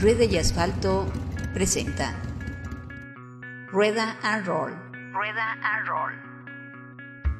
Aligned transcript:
Rueda 0.00 0.22
y 0.26 0.38
Asfalto 0.38 1.12
presenta 1.54 2.14
Rueda 3.72 4.16
and 4.22 4.46
Roll. 4.46 4.72
Rueda 5.12 5.58
and 5.60 5.88
Roll. 5.88 6.12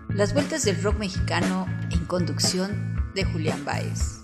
Las 0.09 0.35
vueltas 0.35 0.65
del 0.65 0.83
rock 0.83 0.99
mexicano 0.99 1.69
en 1.93 2.05
conducción 2.07 3.01
de 3.15 3.23
Julián 3.23 3.65
Baez. 3.65 4.23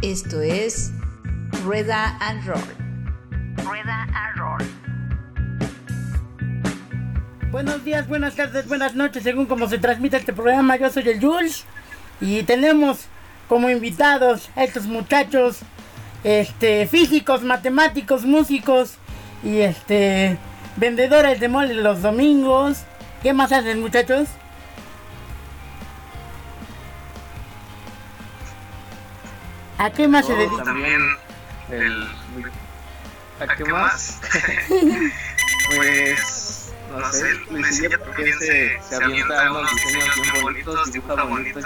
Esto 0.00 0.42
es 0.42 0.92
Rueda 1.64 2.16
and 2.20 2.46
Roll. 2.46 2.62
Rueda 3.66 4.06
and 4.14 4.38
Roll. 4.38 4.62
Buenos 7.50 7.82
días, 7.82 8.06
buenas 8.06 8.36
tardes, 8.36 8.68
buenas 8.68 8.94
noches, 8.94 9.24
según 9.24 9.46
como 9.46 9.68
se 9.68 9.78
transmite 9.78 10.18
este 10.18 10.32
programa. 10.32 10.76
Yo 10.76 10.88
soy 10.88 11.08
el 11.08 11.20
Jules 11.20 11.64
y 12.20 12.44
tenemos 12.44 13.06
como 13.48 13.70
invitados 13.70 14.50
a 14.54 14.62
estos 14.62 14.86
muchachos 14.86 15.58
este, 16.24 16.86
físicos, 16.86 17.42
matemáticos, 17.42 18.24
músicos 18.24 18.94
y 19.42 19.60
este, 19.60 20.38
vendedores 20.76 21.38
de 21.38 21.48
mole 21.48 21.74
los 21.74 22.02
domingos. 22.02 22.82
¿Qué 23.22 23.32
más 23.32 23.52
hacen 23.52 23.80
muchachos? 23.80 24.28
¿A 29.78 29.90
qué 29.90 30.08
más 30.08 30.26
se 30.26 30.34
dedican? 30.34 30.64
También 30.64 31.00
el... 31.70 32.08
¿A 33.40 33.54
qué 33.54 33.64
más? 33.64 34.20
pues... 35.76 36.72
No 36.90 37.12
sé, 37.12 37.26
Luisillo 37.50 37.98
porque 38.04 38.32
se, 38.34 38.80
se 38.80 38.94
avienta 38.94 39.50
unos 39.50 39.68
diseños 39.72 40.14
bien 40.14 40.44
bonitos, 40.44 40.92
dibuja 40.92 41.24
bonitos. 41.24 41.64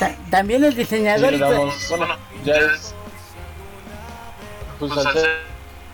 Ta- 0.00 0.16
También 0.30 0.64
el 0.64 0.74
diseñador 0.74 1.30
le 1.32 1.38
damos, 1.38 1.88
bueno, 1.90 2.16
ya 2.44 2.54
es. 2.56 2.94
Pues 4.78 4.92
al 4.92 5.12
ser 5.12 5.30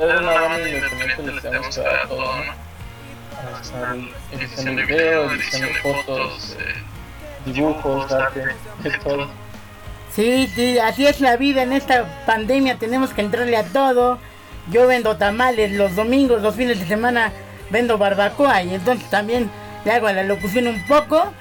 una 0.00 0.32
banda 0.32 0.68
independiente 0.68 1.50
damos 1.50 1.78
a 1.78 2.08
todo, 2.08 2.36
¿no? 2.36 2.66
Edición 4.32 4.76
de 4.76 4.84
video, 4.84 5.30
edición 5.32 5.62
de 5.62 5.74
fotos, 5.74 6.56
eh, 6.58 6.74
dibujos, 7.46 8.12
arte, 8.12 8.44
es 8.84 9.00
todo. 9.00 9.28
Sí, 10.14 10.50
sí, 10.54 10.78
así 10.78 11.06
es 11.06 11.20
la 11.20 11.36
vida 11.36 11.62
en 11.62 11.72
esta 11.72 12.24
pandemia, 12.24 12.76
tenemos 12.78 13.10
que 13.10 13.20
entrarle 13.20 13.56
a 13.56 13.64
todo. 13.64 14.18
Yo 14.70 14.86
vendo 14.86 15.16
tamales 15.16 15.72
los 15.72 15.94
domingos, 15.94 16.42
los 16.42 16.54
fines 16.54 16.78
de 16.80 16.86
semana 16.86 17.32
vendo 17.70 17.98
barbacoa 17.98 18.62
y 18.62 18.74
entonces 18.74 19.08
también 19.10 19.50
le 19.84 19.92
hago 19.92 20.06
a 20.06 20.12
la 20.12 20.22
locución 20.22 20.66
un 20.68 20.86
poco. 20.86 21.32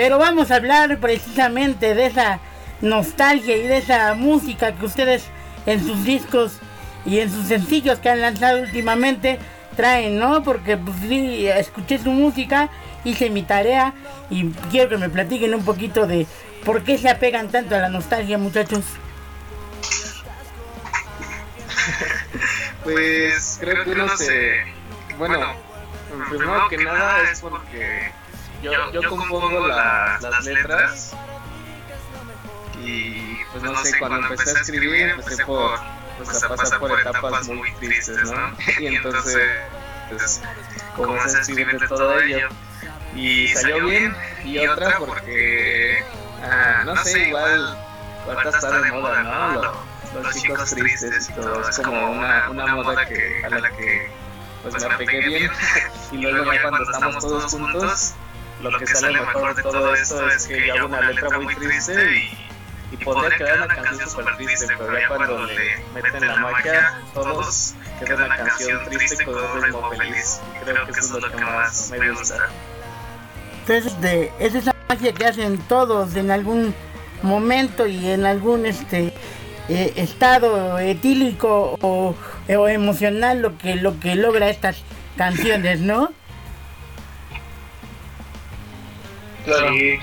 Pero 0.00 0.16
vamos 0.16 0.50
a 0.50 0.56
hablar 0.56 0.98
precisamente 0.98 1.94
de 1.94 2.06
esa 2.06 2.40
nostalgia 2.80 3.54
y 3.54 3.66
de 3.66 3.76
esa 3.76 4.14
música 4.14 4.72
que 4.72 4.86
ustedes 4.86 5.26
en 5.66 5.86
sus 5.86 6.04
discos 6.04 6.54
y 7.04 7.18
en 7.18 7.30
sus 7.30 7.48
sencillos 7.48 7.98
que 7.98 8.08
han 8.08 8.22
lanzado 8.22 8.62
últimamente 8.62 9.38
traen, 9.76 10.18
¿no? 10.18 10.42
Porque 10.42 10.78
pues 10.78 10.96
sí, 11.06 11.46
escuché 11.46 11.98
su 11.98 12.12
música, 12.12 12.70
hice 13.04 13.28
mi 13.28 13.42
tarea 13.42 13.92
y 14.30 14.48
quiero 14.70 14.88
que 14.88 14.96
me 14.96 15.10
platiquen 15.10 15.54
un 15.54 15.66
poquito 15.66 16.06
de 16.06 16.26
por 16.64 16.82
qué 16.82 16.96
se 16.96 17.10
apegan 17.10 17.50
tanto 17.50 17.74
a 17.74 17.80
la 17.80 17.90
nostalgia, 17.90 18.38
muchachos. 18.38 18.84
Pues 22.84 23.58
creo 23.60 23.84
que 23.84 23.90
uno 23.90 24.08
se... 24.16 24.64
Bueno, 25.18 25.54
primero 26.30 26.68
que 26.70 26.78
nada 26.78 27.30
es 27.30 27.42
porque 27.42 28.10
yo, 28.62 28.92
yo 28.92 29.08
compongo 29.08 29.66
la- 29.66 30.18
las 30.20 30.44
letras. 30.44 31.12
y 32.82 33.36
pues 33.52 33.62
no 33.62 33.76
sé, 33.82 33.98
cuando 33.98 34.18
empecé 34.28 34.56
a 34.56 34.60
escribir 34.60 35.08
empecé 35.10 35.44
por 35.44 35.78
pues, 36.18 36.42
a 36.42 36.48
pasar 36.48 36.78
por 36.78 36.98
etapas 37.00 37.48
muy 37.48 37.70
tristes, 37.74 38.30
¿no? 38.30 38.56
Y 38.80 38.86
entonces, 38.86 39.38
pues, 40.08 40.42
comencé 40.96 41.36
a 41.38 41.40
escribir 41.40 41.78
de 41.78 41.88
todo 41.88 42.20
ello 42.20 42.48
y 43.14 43.48
salió 43.48 43.86
bien 43.86 44.16
y 44.44 44.66
otra 44.66 44.98
porque, 44.98 46.02
ah, 46.42 46.82
no 46.84 46.96
sé, 46.96 47.28
igual 47.28 47.78
ahorita 48.26 48.48
está 48.50 48.80
de 48.80 48.92
moda, 48.92 49.22
¿no? 49.22 49.62
Lo- 49.62 49.90
los 50.22 50.34
chicos 50.34 50.70
tristes 50.70 51.28
y 51.30 51.32
todo, 51.34 51.68
es 51.68 51.78
como 51.78 52.10
una, 52.10 52.50
una 52.50 52.66
moda 52.74 53.06
que, 53.06 53.42
a 53.44 53.48
la 53.50 53.70
que 53.70 54.10
pues 54.62 54.74
me 54.84 54.92
apegué 54.94 55.20
bien. 55.20 55.50
y 56.12 56.16
luego 56.18 56.52
ya 56.52 56.62
cuando 56.68 56.90
estamos 56.90 57.20
todos 57.24 57.52
juntos 57.52 58.14
lo 58.62 58.78
que 58.78 58.86
sale 58.86 59.20
mejor 59.20 59.54
de 59.54 59.62
todo 59.62 59.94
esto 59.94 60.28
es 60.28 60.46
que 60.46 60.66
yo 60.66 60.74
hago 60.74 60.86
una 60.86 61.00
letra 61.02 61.38
muy 61.38 61.54
triste 61.54 61.94
y, 61.94 62.94
y 62.94 62.96
podría 63.04 63.36
quedar 63.36 63.62
una 63.62 63.74
canción 63.74 64.10
súper 64.10 64.36
triste, 64.36 64.66
pero 64.78 64.98
ya 64.98 65.08
cuando 65.08 65.46
le 65.46 65.84
meten 65.94 66.26
la 66.26 66.36
magia, 66.36 67.00
todos 67.14 67.74
queda 67.98 68.26
una 68.26 68.36
canción 68.36 68.84
triste 68.86 69.24
con 69.24 69.34
un 69.36 69.62
ritmo 69.62 69.90
feliz. 69.90 70.40
Y 70.54 70.64
creo 70.64 70.84
que 70.86 70.90
eso 70.92 71.16
es 71.16 71.22
lo 71.22 71.30
que 71.30 71.44
más 71.44 71.90
me 71.90 72.10
gusta. 72.10 72.36
Entonces, 73.60 74.00
de, 74.00 74.32
es 74.38 74.54
esa 74.54 74.74
magia 74.88 75.12
que 75.12 75.26
hacen 75.26 75.58
todos 75.68 76.16
en 76.16 76.30
algún 76.30 76.74
momento 77.22 77.86
y 77.86 78.10
en 78.10 78.26
algún 78.26 78.66
este 78.66 79.12
eh, 79.68 79.92
estado 79.96 80.78
etílico 80.78 81.78
o, 81.80 82.14
o 82.48 82.68
emocional 82.68 83.42
lo 83.42 83.58
que 83.58 83.76
lo 83.76 84.00
que 84.00 84.16
logra 84.16 84.48
estas 84.48 84.82
canciones, 85.16 85.80
¿no? 85.80 86.12
Claro. 89.58 89.72
Sí, 89.74 89.98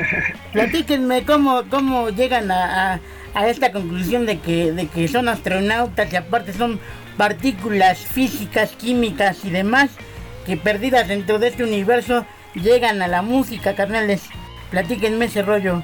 Platíquenme 0.52 1.24
cómo, 1.24 1.64
cómo 1.70 2.08
llegan 2.10 2.50
a, 2.50 2.94
a- 2.94 3.00
a 3.34 3.48
esta 3.48 3.72
conclusión 3.72 4.26
de 4.26 4.38
que, 4.40 4.72
de 4.72 4.86
que 4.88 5.08
son 5.08 5.28
astronautas 5.28 6.12
y 6.12 6.16
aparte 6.16 6.52
son 6.52 6.78
partículas 7.16 7.98
físicas, 7.98 8.72
químicas 8.72 9.44
y 9.44 9.50
demás 9.50 9.90
que 10.46 10.56
perdidas 10.56 11.08
dentro 11.08 11.38
de 11.38 11.48
este 11.48 11.64
universo 11.64 12.26
llegan 12.54 13.00
a 13.00 13.08
la 13.08 13.22
música, 13.22 13.74
carnales. 13.74 14.22
Platíquenme 14.70 15.26
ese 15.26 15.42
rollo. 15.42 15.82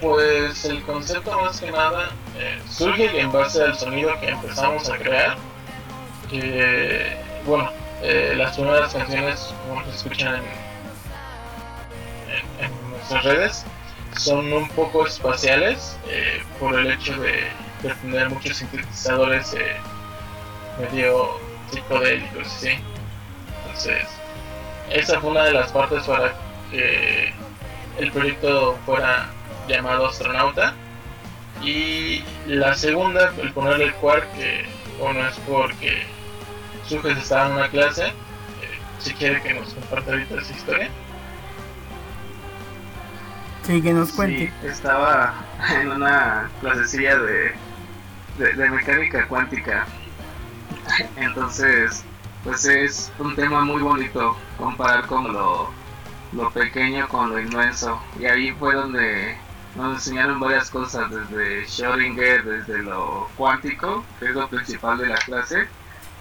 Pues 0.00 0.64
el 0.64 0.82
concepto 0.82 1.38
más 1.40 1.60
que 1.60 1.70
nada 1.70 2.10
eh, 2.38 2.58
surge 2.68 3.20
en 3.20 3.30
base 3.30 3.62
al 3.62 3.76
sonido 3.78 4.10
que 4.20 4.30
empezamos 4.30 4.88
a 4.90 4.96
crear. 4.98 5.36
Que, 6.28 7.16
bueno, 7.46 7.70
eh, 8.02 8.34
las 8.36 8.56
primeras 8.56 8.92
canciones, 8.92 9.54
como 9.68 9.84
se 9.84 9.90
escuchan 9.90 10.42
en, 12.60 12.90
nuestras 12.90 13.24
redes, 13.24 13.64
son 14.16 14.52
un 14.52 14.68
poco 14.70 15.06
espaciales 15.06 15.96
eh, 16.08 16.42
por 16.58 16.78
el 16.78 16.90
hecho 16.90 17.16
de, 17.20 17.48
de 17.82 17.94
tener 18.02 18.28
muchos 18.28 18.56
sintetizadores 18.56 19.54
eh, 19.54 19.76
medio 20.80 21.38
psicodélicos, 21.70 22.48
¿sí? 22.48 22.70
Entonces, 23.64 24.06
esa 24.90 25.20
fue 25.20 25.30
una 25.30 25.44
de 25.44 25.52
las 25.52 25.70
partes 25.72 26.04
para 26.04 26.34
que 26.70 27.32
el 27.98 28.10
proyecto 28.10 28.76
fuera 28.84 29.30
llamado 29.68 30.06
astronauta 30.06 30.74
y 31.62 32.24
la 32.46 32.74
segunda 32.74 33.32
el 33.40 33.52
ponerle 33.52 33.84
el 33.84 33.94
quark 33.94 34.30
que 34.32 34.64
bueno 34.98 35.26
es 35.26 35.36
porque 35.46 36.02
Sujes 36.88 37.18
estaba 37.18 37.46
en 37.46 37.52
una 37.52 37.68
clase 37.68 38.06
eh, 38.06 38.12
si 38.98 39.14
quiere 39.14 39.40
que 39.42 39.54
nos 39.54 39.72
comparta 39.74 40.12
ahorita 40.12 40.34
esa 40.36 40.52
historia 40.52 40.90
Sí, 43.62 43.80
que 43.80 43.92
nos 43.92 44.12
cuente. 44.12 44.52
Sí, 44.60 44.66
estaba 44.66 45.34
en 45.80 45.88
una 45.92 46.50
clasecilla 46.60 47.16
de, 47.16 47.54
de, 48.38 48.52
de 48.54 48.70
mecánica 48.70 49.28
cuántica. 49.28 49.86
Entonces, 51.14 52.04
pues 52.42 52.64
es 52.64 53.12
un 53.20 53.36
tema 53.36 53.60
muy 53.64 53.80
bonito 53.80 54.36
comparar 54.58 55.06
con 55.06 55.32
lo, 55.32 55.70
lo 56.32 56.50
pequeño 56.50 57.08
con 57.08 57.30
lo 57.30 57.38
inmenso. 57.38 58.02
Y 58.18 58.26
ahí 58.26 58.50
fue 58.50 58.74
donde 58.74 59.36
nos 59.76 59.94
enseñaron 59.94 60.40
varias 60.40 60.68
cosas, 60.68 61.08
desde 61.10 61.64
Schrödinger, 61.66 62.42
desde 62.42 62.82
lo 62.82 63.28
cuántico, 63.36 64.04
que 64.18 64.26
es 64.26 64.34
lo 64.34 64.48
principal 64.48 64.98
de 64.98 65.06
la 65.06 65.18
clase. 65.18 65.68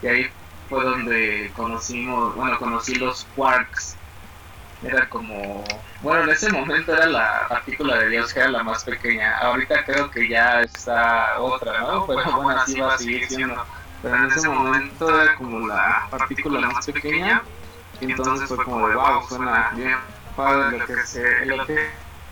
Y 0.04 0.08
ahí 0.08 0.30
fue 0.72 0.84
donde 0.86 1.52
conocimos, 1.54 2.34
bueno, 2.34 2.58
conocí 2.58 2.96
los 2.96 3.28
quarks. 3.36 3.98
Era 4.84 5.08
como, 5.10 5.64
bueno, 6.02 6.24
en 6.24 6.30
ese 6.30 6.50
momento 6.52 6.94
era 6.96 7.06
la 7.06 7.46
partícula 7.50 7.98
de 7.98 8.10
Dios 8.10 8.34
que 8.34 8.40
era 8.40 8.50
la 8.50 8.64
más 8.64 8.84
pequeña. 8.86 9.38
Ahorita 9.40 9.84
creo 9.86 10.10
que 10.10 10.28
ya 10.30 10.62
está 10.62 11.40
otra, 11.40 11.82
¿no? 11.82 12.08
Pero 12.08 12.42
bueno, 12.42 12.62
así 12.62 12.80
va 12.80 12.96
a 12.96 12.98
seguir 12.98 13.28
siendo. 13.28 13.64
Pero 14.02 14.16
en 14.16 14.26
ese 14.32 14.48
momento 14.48 15.22
era 15.22 15.36
como 15.36 15.68
la 15.68 16.08
partícula 16.10 16.62
más 16.70 16.86
pequeña. 16.88 17.44
Y 18.00 18.12
entonces 18.14 18.48
fue 18.48 18.64
como 18.64 18.88
wow, 18.88 19.28
suena 19.28 19.72
bien 19.76 19.98
padre 20.36 20.80
lo 20.80 20.86
que 20.86 20.96
se... 21.06 21.46
Lo 21.46 21.66
que 21.68 21.90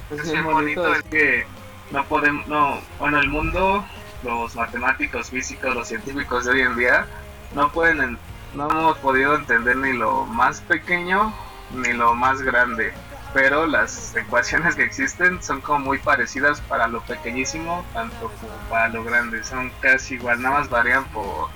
es 0.10 0.32
bien 0.32 0.44
bonito 0.46 0.96
es 0.96 1.04
que 1.04 1.46
no 1.92 2.04
podemos, 2.06 2.48
no, 2.48 2.80
bueno, 3.00 3.20
el 3.20 3.30
mundo, 3.30 3.86
los 4.24 4.56
matemáticos, 4.56 5.30
físicos, 5.30 5.76
los 5.76 5.88
científicos 5.90 6.46
de 6.46 6.52
hoy 6.54 6.62
en 6.62 6.76
día, 6.78 7.06
no 7.54 7.72
pueden, 7.72 8.02
en- 8.02 8.29
no 8.54 8.70
hemos 8.70 8.98
podido 8.98 9.36
entender 9.36 9.78
ni 9.78 9.94
lo 9.94 10.26
más 10.26 10.62
pequeño 10.62 11.34
ni 11.72 11.94
lo 11.94 12.14
más 12.16 12.42
grande. 12.42 12.94
pero 13.34 13.68
las 13.68 14.16
ecuaciones 14.16 14.76
que 14.76 14.84
existen 14.84 15.42
son 15.44 15.62
como 15.62 15.80
muy 15.80 16.00
parecidas 16.00 16.62
para 16.62 16.88
lo 16.88 17.02
pequeñísimo, 17.02 17.86
tanto 17.94 18.32
como 18.42 18.54
para 18.70 18.90
lo 18.90 19.04
grande, 19.04 19.44
son 19.44 19.72
casi 19.82 20.16
igual, 20.16 20.42
nada 20.42 20.60
más 20.60 20.70
varían 20.70 21.04
por, 21.14 21.50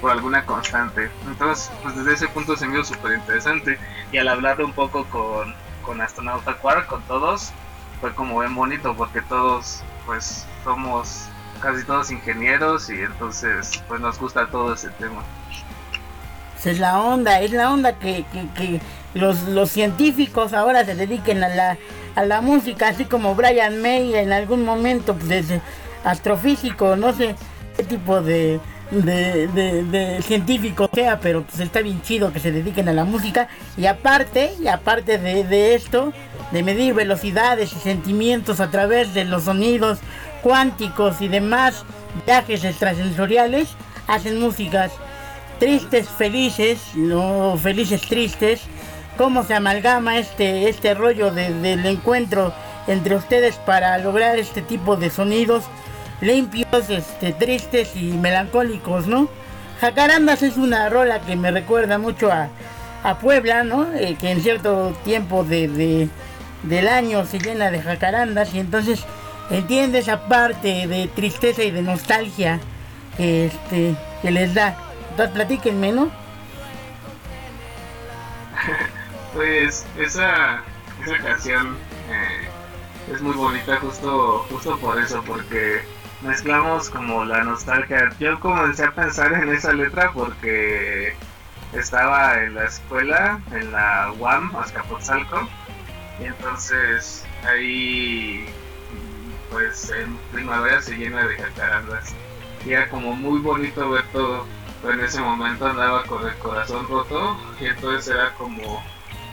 por 0.00 0.10
alguna 0.10 0.44
constante. 0.44 1.10
Entonces, 1.28 1.70
pues 1.82 1.94
desde 1.96 2.14
ese 2.14 2.28
punto 2.28 2.56
se 2.56 2.66
me 2.66 2.74
hizo 2.80 2.92
súper 2.94 3.12
interesante 3.18 3.78
y 4.10 4.18
al 4.18 4.28
hablarlo 4.28 4.66
un 4.66 4.72
poco 4.72 5.04
con, 5.04 5.54
con 5.84 6.00
Astronauta 6.00 6.54
Quark, 6.54 6.88
con 6.88 7.02
todos, 7.02 7.52
fue 8.00 8.12
como 8.14 8.40
bien 8.40 8.54
bonito 8.54 8.96
porque 8.96 9.22
todos 9.22 9.84
pues 10.04 10.44
somos 10.64 11.28
casi 11.60 11.84
todos 11.84 12.10
ingenieros 12.10 12.90
y 12.90 13.00
entonces 13.00 13.80
pues 13.86 14.00
nos 14.00 14.18
gusta 14.18 14.48
todo 14.48 14.74
ese 14.74 14.90
tema. 14.90 15.22
Es 16.64 16.78
la 16.78 17.00
onda, 17.00 17.40
es 17.40 17.52
la 17.52 17.72
onda 17.72 17.98
que, 17.98 18.24
que, 18.56 18.80
los, 19.14 19.42
los, 19.42 19.70
científicos 19.70 20.52
ahora 20.52 20.84
se 20.84 20.94
dediquen 20.94 21.42
a 21.42 21.48
la, 21.48 21.76
a 22.14 22.24
la 22.24 22.40
música, 22.40 22.88
así 22.88 23.04
como 23.04 23.34
Brian 23.34 23.82
May 23.82 24.14
en 24.14 24.32
algún 24.32 24.64
momento, 24.64 25.14
pues, 25.14 25.46
astrofísico, 26.04 26.96
no 26.96 27.12
sé 27.12 27.34
qué 27.76 27.84
tipo 27.84 28.22
de, 28.22 28.60
de, 28.90 29.48
de, 29.48 30.22
científico 30.22 30.88
sea, 30.92 31.18
pero 31.20 31.42
pues 31.42 31.60
está 31.60 31.80
bien 31.80 32.02
chido 32.02 32.32
que 32.32 32.40
se 32.40 32.52
dediquen 32.52 32.88
a 32.88 32.92
la 32.92 33.04
música. 33.04 33.48
Y 33.76 33.86
aparte, 33.86 34.52
y 34.60 34.68
aparte 34.68 35.18
de, 35.18 35.44
de 35.44 35.74
esto, 35.74 36.12
de 36.50 36.62
medir 36.62 36.94
velocidades 36.94 37.72
y 37.72 37.80
sentimientos 37.80 38.60
a 38.60 38.70
través 38.70 39.14
de 39.14 39.24
los 39.24 39.44
sonidos 39.44 39.98
cuánticos 40.42 41.20
y 41.20 41.28
demás 41.28 41.84
viajes 42.26 42.64
extrasensoriales, 42.64 43.68
hacen 44.06 44.38
músicas 44.38 44.92
tristes, 45.62 46.08
felices, 46.08 46.80
no 46.96 47.56
felices, 47.56 48.00
tristes. 48.00 48.62
Cómo 49.16 49.44
se 49.44 49.54
amalgama 49.54 50.18
este, 50.18 50.68
este 50.68 50.92
rollo 50.92 51.30
del 51.30 51.86
encuentro 51.86 52.52
entre 52.88 53.14
ustedes 53.14 53.54
para 53.58 53.96
lograr 53.98 54.40
este 54.40 54.60
tipo 54.60 54.96
de 54.96 55.08
sonidos 55.08 55.62
limpios, 56.20 56.90
este, 56.90 57.32
tristes 57.32 57.94
y 57.94 58.10
melancólicos, 58.10 59.06
¿no? 59.06 59.28
Jacarandas 59.80 60.42
es 60.42 60.56
una 60.56 60.88
rola 60.88 61.20
que 61.20 61.36
me 61.36 61.52
recuerda 61.52 61.96
mucho 61.96 62.32
a, 62.32 62.48
Puebla, 63.20 63.62
¿no? 63.62 63.86
Eh, 63.94 64.16
que 64.18 64.32
en 64.32 64.42
cierto 64.42 64.96
tiempo 65.04 65.44
de, 65.44 66.08
del 66.64 66.88
año 66.88 67.24
se 67.24 67.38
llena 67.38 67.70
de 67.70 67.80
jacarandas 67.80 68.52
y 68.52 68.58
entonces 68.58 69.04
entiende 69.48 70.00
esa 70.00 70.26
parte 70.26 70.88
de 70.88 71.06
tristeza 71.06 71.62
y 71.62 71.70
de 71.70 71.82
nostalgia 71.82 72.58
que, 73.16 73.46
este, 73.46 73.94
que 74.22 74.30
les 74.32 74.54
da. 74.54 74.91
Platíquenme, 75.16 75.92
¿no? 75.92 76.10
pues 79.34 79.86
esa, 79.98 80.62
esa 81.04 81.18
canción 81.18 81.76
eh, 82.10 82.48
es 83.12 83.20
muy 83.20 83.34
bonita 83.34 83.76
justo, 83.76 84.46
justo 84.50 84.78
por 84.78 84.98
eso, 84.98 85.22
porque 85.26 85.82
mezclamos 86.22 86.88
como 86.90 87.24
la 87.24 87.42
nostalgia. 87.44 88.10
Yo 88.18 88.38
comencé 88.40 88.84
a 88.84 88.92
pensar 88.92 89.32
en 89.32 89.48
esa 89.50 89.72
letra 89.72 90.12
porque 90.12 91.14
estaba 91.72 92.42
en 92.42 92.54
la 92.54 92.64
escuela, 92.64 93.40
en 93.52 93.72
la 93.72 94.12
UAM, 94.18 94.54
Azcapotzalco, 94.56 95.48
y 96.20 96.24
entonces 96.24 97.24
ahí, 97.44 98.46
pues 99.50 99.90
en 99.90 100.16
primavera 100.32 100.80
se 100.80 100.96
llena 100.96 101.26
de 101.26 101.36
jacarandas. 101.36 102.14
Era 102.66 102.88
como 102.88 103.14
muy 103.16 103.40
bonito 103.40 103.90
ver 103.90 104.04
todo. 104.12 104.46
Pero 104.82 104.94
en 104.94 105.00
ese 105.00 105.20
momento 105.20 105.66
andaba 105.66 106.02
con 106.04 106.26
el 106.26 106.36
corazón 106.38 106.86
roto 106.88 107.36
y 107.60 107.66
entonces 107.66 108.14
era 108.14 108.34
como 108.34 108.82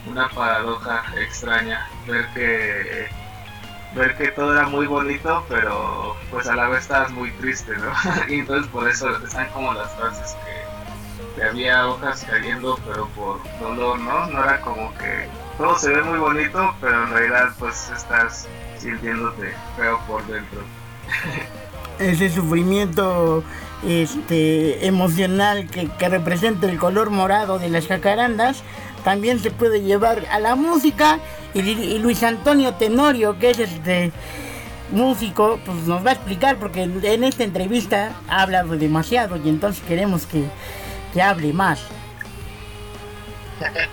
una 0.06 0.28
paradoja 0.28 1.02
extraña 1.20 1.88
ver 2.06 2.26
que 2.32 3.08
ver 3.94 4.16
que 4.16 4.28
todo 4.28 4.52
era 4.52 4.68
muy 4.68 4.86
bonito, 4.86 5.44
pero 5.48 6.16
pues 6.30 6.46
a 6.46 6.54
la 6.54 6.68
vez 6.68 6.82
estabas 6.82 7.10
muy 7.12 7.30
triste, 7.32 7.72
¿no? 7.76 7.92
y 8.28 8.40
entonces 8.40 8.70
por 8.70 8.88
eso 8.88 9.08
están 9.24 9.48
como 9.50 9.72
las 9.74 9.92
frases 9.96 10.36
que, 10.44 10.60
había 11.42 11.88
hojas 11.88 12.26
cayendo, 12.28 12.78
pero 12.86 13.08
por 13.08 13.40
dolor, 13.58 13.98
¿no? 13.98 14.26
No 14.26 14.44
era 14.44 14.60
como 14.60 14.92
que 14.98 15.26
todo 15.56 15.78
se 15.78 15.88
ve 15.88 16.02
muy 16.02 16.18
bonito, 16.18 16.74
pero 16.82 17.04
en 17.04 17.10
realidad 17.10 17.54
pues 17.58 17.90
estás 17.96 18.46
sintiéndote 18.78 19.54
feo 19.74 19.98
por 20.06 20.22
dentro. 20.26 20.60
Ese 21.98 22.28
sufrimiento 22.28 23.42
este 23.86 24.86
emocional 24.86 25.66
que, 25.68 25.88
que 25.88 26.08
representa 26.08 26.68
el 26.68 26.78
color 26.78 27.10
morado 27.10 27.58
de 27.58 27.70
las 27.70 27.86
jacarandas 27.86 28.62
también 29.04 29.40
se 29.40 29.50
puede 29.50 29.82
llevar 29.82 30.26
a 30.30 30.38
la 30.38 30.54
música 30.54 31.18
y, 31.54 31.98
Luis 31.98 32.22
Antonio 32.22 32.74
Tenorio, 32.74 33.38
que 33.38 33.50
es 33.50 33.58
este 33.58 34.12
músico, 34.90 35.58
pues 35.64 35.78
nos 35.86 36.04
va 36.04 36.10
a 36.10 36.14
explicar 36.14 36.56
porque 36.56 36.82
en, 36.82 37.24
esta 37.24 37.44
entrevista 37.44 38.12
ha 38.28 38.42
hablado 38.42 38.76
demasiado 38.76 39.36
y 39.36 39.48
entonces 39.48 39.82
queremos 39.86 40.26
que, 40.26 40.44
hable 41.20 41.52
más. 41.52 41.82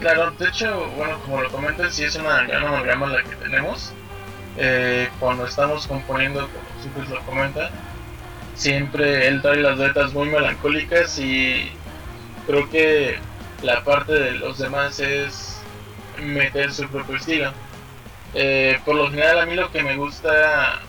Claro, 0.00 0.32
de 0.32 0.48
hecho, 0.48 0.88
bueno, 0.96 1.18
como 1.20 1.40
lo 1.40 1.50
comentas, 1.50 1.94
sí 1.94 2.02
es 2.02 2.16
una 2.16 2.42
gran 2.42 2.64
amalgama 2.64 3.06
la 3.06 3.22
que 3.22 3.36
tenemos. 3.36 3.92
Eh, 4.56 5.08
cuando 5.20 5.46
estamos 5.46 5.86
componiendo, 5.86 6.40
como 6.40 6.82
siempre 6.82 7.14
lo 7.14 7.24
comenta, 7.24 7.70
siempre 8.54 9.28
él 9.28 9.42
trae 9.42 9.56
las 9.56 9.78
letras 9.78 10.12
muy 10.12 10.28
melancólicas 10.28 11.18
y 11.18 11.70
creo 12.46 12.68
que 12.70 13.18
la 13.62 13.82
parte 13.84 14.12
de 14.12 14.32
los 14.32 14.58
demás 14.58 15.00
es 15.00 15.60
meter 16.22 16.72
su 16.72 16.88
propio 16.88 17.16
estilo. 17.16 17.52
Eh, 18.34 18.80
por 18.84 18.96
lo 18.96 19.10
general 19.10 19.40
a 19.40 19.46
mí 19.46 19.54
lo 19.54 19.70
que 19.70 19.82
me 19.82 19.96
gusta 19.96 20.80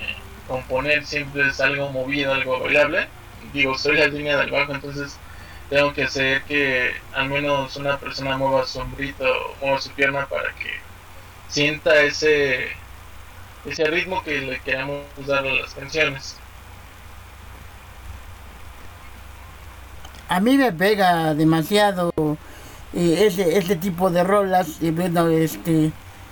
eh, 0.00 0.14
componer 0.46 1.04
siempre 1.04 1.48
es 1.48 1.60
algo 1.60 1.90
movido, 1.90 2.32
algo 2.32 2.60
bailable. 2.60 3.08
Digo, 3.52 3.76
soy 3.76 3.96
la 3.96 4.06
línea 4.06 4.36
del 4.36 4.50
bajo, 4.50 4.72
entonces 4.74 5.18
tengo 5.68 5.92
que 5.94 6.04
hacer 6.04 6.42
que 6.42 6.92
al 7.14 7.28
menos 7.28 7.76
una 7.76 7.98
persona 7.98 8.36
mueva 8.36 8.66
su 8.66 8.80
hombrito, 8.80 9.24
mueva 9.60 9.80
su 9.80 9.90
pierna 9.92 10.26
para 10.26 10.52
que 10.54 10.70
sienta 11.48 12.02
ese 12.02 12.68
ese 13.66 13.84
ritmo 13.84 14.22
que 14.22 14.40
le 14.40 14.60
queramos 14.60 15.04
dar 15.26 15.46
a 15.46 15.52
las 15.52 15.74
canciones. 15.74 16.38
A 20.30 20.38
mí 20.38 20.56
me 20.56 20.72
pega 20.72 21.34
demasiado 21.34 22.12
eh, 22.94 23.24
ese, 23.26 23.58
este 23.58 23.74
tipo 23.74 24.10
de 24.10 24.22
rolas. 24.22 24.80
y 24.80 24.92
bueno, 24.92 25.26
este, 25.26 25.90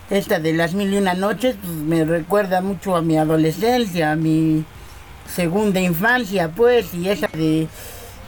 esta 0.08 0.38
de 0.38 0.52
las 0.52 0.72
mil 0.72 0.94
y 0.94 0.98
una 0.98 1.14
noches 1.14 1.56
pues, 1.60 1.74
me 1.74 2.04
recuerda 2.04 2.60
mucho 2.60 2.94
a 2.94 3.02
mi 3.02 3.18
adolescencia, 3.18 4.12
a 4.12 4.16
mi 4.16 4.64
segunda 5.28 5.80
infancia, 5.80 6.48
pues, 6.54 6.94
y 6.94 7.08
esa 7.08 7.26
de, 7.26 7.66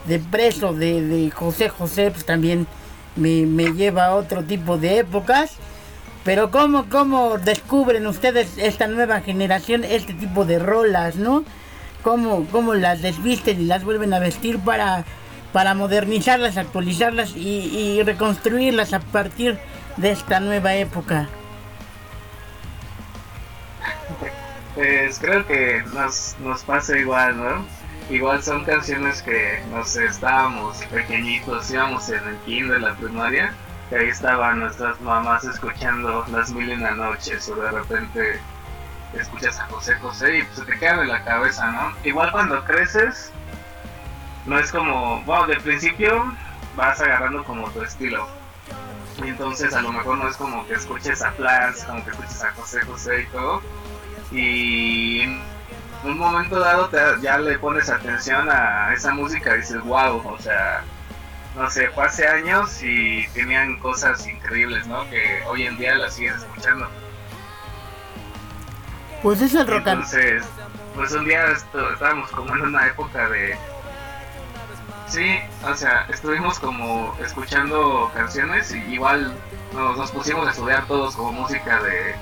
de 0.08 0.18
preso 0.18 0.74
de, 0.74 1.02
de 1.02 1.30
José 1.30 1.68
José, 1.68 2.10
pues 2.10 2.26
también 2.26 2.66
me, 3.14 3.46
me 3.46 3.72
lleva 3.72 4.06
a 4.06 4.16
otro 4.16 4.42
tipo 4.42 4.76
de 4.76 4.98
épocas. 4.98 5.52
Pero 6.24 6.50
¿cómo, 6.50 6.86
¿cómo 6.90 7.38
descubren 7.38 8.08
ustedes 8.08 8.58
esta 8.58 8.88
nueva 8.88 9.20
generación 9.20 9.84
este 9.84 10.14
tipo 10.14 10.44
de 10.44 10.58
rolas, 10.58 11.14
no? 11.14 11.44
¿Cómo, 12.02 12.44
¿Cómo 12.50 12.74
las 12.74 13.02
desvisten 13.02 13.60
y 13.60 13.66
las 13.66 13.84
vuelven 13.84 14.12
a 14.12 14.18
vestir 14.18 14.58
para 14.58 15.04
para 15.52 15.74
modernizarlas, 15.74 16.56
actualizarlas 16.56 17.34
y, 17.36 18.02
reconstruirlas 18.02 18.92
a 18.92 19.00
partir 19.00 19.58
de 19.96 20.10
esta 20.10 20.40
nueva 20.40 20.74
época? 20.74 21.28
Pues 24.74 25.18
creo 25.18 25.46
que 25.46 25.82
nos, 25.92 26.36
nos 26.40 26.62
pasa 26.62 26.96
igual, 26.96 27.36
¿no? 27.36 27.66
Igual 28.08 28.42
son 28.42 28.64
canciones 28.64 29.22
que, 29.22 29.62
no 29.70 29.84
sé, 29.84 30.04
estábamos 30.06 30.78
pequeñitos, 30.86 31.70
íbamos 31.70 32.08
en 32.08 32.26
el 32.26 32.36
kinder, 32.38 32.80
la 32.80 32.94
primaria, 32.94 33.52
y 33.90 33.94
ahí 33.94 34.08
estaban 34.08 34.60
nuestras 34.60 35.00
mamás 35.00 35.44
escuchando 35.44 36.24
las 36.32 36.50
mil 36.50 36.68
y 36.68 36.72
una 36.72 36.92
noches, 36.92 37.48
o 37.48 37.54
de 37.56 37.70
repente 37.70 38.40
escuchas 39.18 39.58
a 39.58 39.66
José 39.66 39.94
José 39.96 40.38
y 40.38 40.42
pues 40.42 40.58
se 40.58 40.64
te 40.64 40.78
queda 40.78 41.02
en 41.02 41.08
la 41.08 41.24
cabeza, 41.24 41.70
¿no? 41.70 41.92
Igual 42.04 42.30
cuando 42.32 42.64
creces, 42.64 43.32
no 44.46 44.58
es 44.58 44.70
como, 44.70 45.22
wow, 45.24 45.46
de 45.46 45.56
principio 45.56 46.34
vas 46.76 47.00
agarrando 47.00 47.44
como 47.44 47.70
tu 47.70 47.82
estilo. 47.82 48.26
Y 49.22 49.28
entonces 49.28 49.74
a 49.74 49.82
lo 49.82 49.92
mejor 49.92 50.18
no 50.18 50.28
es 50.28 50.36
como 50.36 50.66
que 50.66 50.74
escuches 50.74 51.22
a 51.22 51.32
Plans, 51.32 51.84
como 51.84 52.02
que 52.04 52.10
escuches 52.10 52.42
a 52.42 52.52
José 52.52 52.80
José 52.82 53.22
y 53.22 53.26
todo. 53.26 53.62
Y 54.32 55.20
en 55.22 55.42
un 56.04 56.18
momento 56.18 56.58
dado 56.58 56.88
te, 56.88 56.98
ya 57.20 57.38
le 57.38 57.58
pones 57.58 57.90
atención 57.90 58.48
a 58.50 58.92
esa 58.94 59.12
música 59.12 59.54
y 59.54 59.58
dices, 59.58 59.82
wow, 59.82 60.26
o 60.26 60.38
sea, 60.38 60.82
no 61.56 61.68
sé, 61.68 61.88
fue 61.90 62.04
hace 62.04 62.26
años 62.26 62.82
y 62.82 63.26
tenían 63.34 63.78
cosas 63.78 64.26
increíbles, 64.26 64.86
¿no? 64.86 65.08
Que 65.10 65.42
hoy 65.48 65.64
en 65.64 65.76
día 65.76 65.96
las 65.96 66.14
sigues 66.14 66.36
escuchando. 66.36 66.88
Pues 69.22 69.42
es 69.42 69.54
el 69.54 69.66
rock 69.66 69.86
Entonces, 69.86 70.44
pues 70.94 71.12
un 71.12 71.26
día 71.26 71.44
estábamos 71.48 72.30
como 72.30 72.54
en 72.56 72.62
una 72.62 72.86
época 72.86 73.28
de 73.28 73.58
Sí, 75.10 75.40
o 75.68 75.74
sea, 75.74 76.06
estuvimos 76.08 76.60
como 76.60 77.16
escuchando 77.18 78.08
canciones 78.14 78.72
y 78.72 78.78
igual 78.94 79.34
nos, 79.74 79.98
nos 79.98 80.12
pusimos 80.12 80.46
a 80.46 80.52
estudiar 80.52 80.86
todos 80.86 81.16
como 81.16 81.32
música 81.32 81.82
de, 81.82 82.14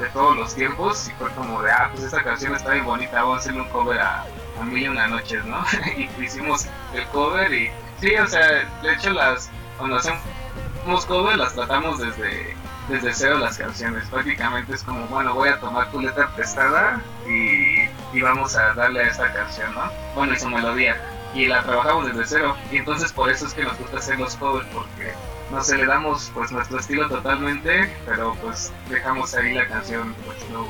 de, 0.00 0.08
todos 0.14 0.34
los 0.34 0.54
tiempos 0.54 1.08
y 1.08 1.10
fue 1.12 1.30
como 1.32 1.60
de, 1.60 1.70
ah, 1.70 1.90
pues 1.92 2.04
esta 2.04 2.22
canción 2.22 2.54
está 2.54 2.70
bien 2.70 2.86
bonita, 2.86 3.20
vamos 3.20 3.36
a 3.36 3.40
hacerle 3.40 3.60
un 3.60 3.68
cover 3.68 4.00
a, 4.00 4.24
a 4.58 4.64
Mil 4.64 4.84
y 4.84 4.88
Una 4.88 5.08
Noches, 5.08 5.44
¿no? 5.44 5.62
y 5.98 6.08
hicimos 6.24 6.64
el 6.94 7.04
cover 7.08 7.52
y 7.52 7.70
sí, 8.00 8.14
o 8.16 8.26
sea, 8.26 8.66
de 8.80 8.94
hecho 8.94 9.12
las, 9.12 9.50
cuando 9.76 9.96
hacemos 9.96 11.04
cover 11.06 11.36
las 11.36 11.52
tratamos 11.52 11.98
desde, 11.98 12.56
desde 12.88 13.12
cero 13.12 13.36
las 13.36 13.58
canciones, 13.58 14.08
prácticamente 14.08 14.74
es 14.74 14.82
como, 14.82 15.06
bueno, 15.08 15.34
voy 15.34 15.50
a 15.50 15.60
tomar 15.60 15.90
tu 15.90 16.00
letra 16.00 16.30
prestada 16.34 16.98
y, 17.28 17.82
y 18.16 18.22
vamos 18.22 18.56
a 18.56 18.72
darle 18.72 19.02
a 19.02 19.08
esta 19.08 19.30
canción, 19.34 19.74
¿no? 19.74 19.92
Bueno, 20.14 20.32
y 20.32 20.38
su 20.38 20.48
melodía 20.48 20.96
y 21.36 21.46
la 21.46 21.62
trabajamos 21.62 22.06
desde 22.06 22.24
cero 22.26 22.56
y 22.72 22.78
entonces 22.78 23.12
por 23.12 23.30
eso 23.30 23.46
es 23.46 23.52
que 23.52 23.62
nos 23.62 23.78
gusta 23.78 23.98
hacer 23.98 24.18
los 24.18 24.36
covers 24.36 24.66
porque 24.72 25.12
no 25.50 25.62
sé, 25.62 25.76
le 25.76 25.86
damos 25.86 26.30
pues 26.34 26.50
nuestro 26.50 26.80
estilo 26.80 27.08
totalmente, 27.08 27.94
pero 28.04 28.34
pues 28.42 28.72
dejamos 28.88 29.34
ahí 29.34 29.52
la 29.52 29.68
canción 29.68 30.14
pues 30.24 30.38
lo, 30.50 30.66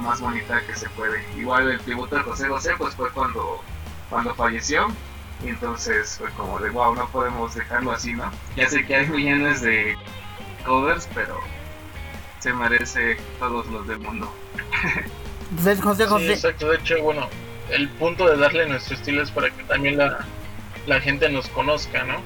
más 0.00 0.20
bonita 0.20 0.60
que 0.66 0.74
se 0.74 0.88
puede. 0.90 1.24
Igual 1.36 1.70
el 1.70 1.80
tributo 1.80 2.16
de 2.16 2.22
José 2.22 2.48
José 2.48 2.72
pues 2.76 2.94
fue 2.94 3.10
cuando, 3.12 3.60
cuando 4.10 4.34
falleció 4.34 4.88
y 5.44 5.48
entonces 5.48 6.16
fue 6.18 6.30
como 6.30 6.58
de 6.58 6.70
wow, 6.70 6.94
no 6.94 7.06
podemos 7.08 7.54
dejarlo 7.54 7.92
así, 7.92 8.14
¿no? 8.14 8.30
Ya 8.56 8.68
sé 8.68 8.84
que 8.84 8.96
hay 8.96 9.06
millones 9.08 9.60
de 9.60 9.96
covers, 10.64 11.08
pero 11.14 11.38
se 12.40 12.52
merece 12.52 13.16
todos 13.38 13.66
los 13.66 13.86
del 13.86 13.98
mundo. 14.00 14.32
Pues 15.62 15.80
José 15.80 16.06
José. 16.06 16.26
Sí, 16.26 16.32
exacto, 16.32 16.70
de 16.70 16.76
hecho, 16.76 17.00
bueno, 17.02 17.28
el 17.70 17.88
punto 17.88 18.28
de 18.28 18.36
darle 18.36 18.66
nuestro 18.66 18.96
estilo 18.96 19.22
es 19.22 19.30
para 19.30 19.50
que 19.50 19.62
también 19.64 19.96
la, 19.96 20.24
la 20.86 21.00
gente 21.00 21.28
nos 21.28 21.48
conozca, 21.48 22.04
¿no? 22.04 22.22